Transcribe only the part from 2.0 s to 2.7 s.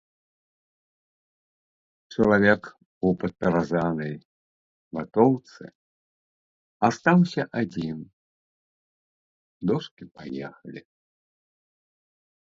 Чалавек